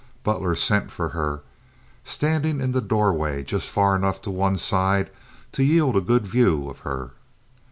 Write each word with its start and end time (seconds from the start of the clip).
Butler 0.23 0.55
sent 0.55 0.89
for 0.89 1.09
her, 1.09 1.41
standing 2.03 2.59
in 2.59 2.71
the 2.71 2.81
doorway 2.81 3.43
just 3.43 3.69
far 3.69 3.95
enough 3.95 4.19
to 4.23 4.31
one 4.31 4.57
side 4.57 5.11
to 5.51 5.63
yield 5.63 5.95
a 5.95 6.01
good 6.01 6.25
view 6.25 6.67
of 6.71 6.79
her. 6.79 7.11